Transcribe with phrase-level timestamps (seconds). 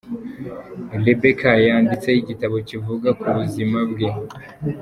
[1.05, 4.07] Rebekah yanditse igitabo kivuga ku buzima bwe.